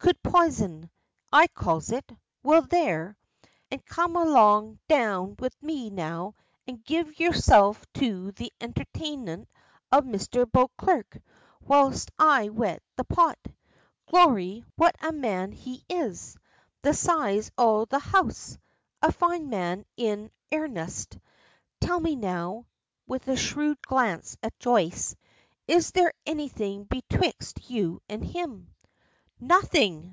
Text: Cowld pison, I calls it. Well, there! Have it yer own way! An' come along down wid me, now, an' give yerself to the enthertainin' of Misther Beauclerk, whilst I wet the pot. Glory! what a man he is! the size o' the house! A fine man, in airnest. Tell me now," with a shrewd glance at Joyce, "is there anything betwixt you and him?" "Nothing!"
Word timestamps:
Cowld 0.00 0.22
pison, 0.22 0.90
I 1.30 1.46
calls 1.48 1.90
it. 1.90 2.10
Well, 2.42 2.62
there! 2.62 3.06
Have 3.06 3.12
it 3.12 3.14
yer 3.14 3.16
own 3.42 3.42
way! 3.42 3.52
An' 3.70 3.78
come 3.86 4.16
along 4.16 4.78
down 4.88 5.36
wid 5.38 5.52
me, 5.60 5.90
now, 5.90 6.36
an' 6.66 6.82
give 6.86 7.20
yerself 7.20 7.84
to 7.94 8.32
the 8.32 8.50
enthertainin' 8.62 9.46
of 9.92 10.06
Misther 10.06 10.46
Beauclerk, 10.46 11.20
whilst 11.60 12.10
I 12.18 12.48
wet 12.48 12.82
the 12.96 13.04
pot. 13.04 13.38
Glory! 14.08 14.64
what 14.76 14.96
a 15.02 15.12
man 15.12 15.52
he 15.52 15.84
is! 15.88 16.34
the 16.80 16.94
size 16.94 17.50
o' 17.58 17.84
the 17.84 17.98
house! 17.98 18.56
A 19.02 19.12
fine 19.12 19.50
man, 19.50 19.84
in 19.98 20.30
airnest. 20.50 21.18
Tell 21.80 22.00
me 22.00 22.16
now," 22.16 22.64
with 23.06 23.28
a 23.28 23.36
shrewd 23.36 23.82
glance 23.82 24.38
at 24.42 24.58
Joyce, 24.58 25.14
"is 25.68 25.90
there 25.90 26.14
anything 26.24 26.84
betwixt 26.84 27.68
you 27.70 28.00
and 28.08 28.24
him?" 28.24 28.74
"Nothing!" 29.42 30.06